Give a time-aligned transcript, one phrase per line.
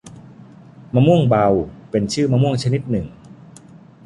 [0.93, 1.45] มะม่วงเบา
[1.91, 3.05] เป็นชื่อมะม่วงชนิดหนึ่ง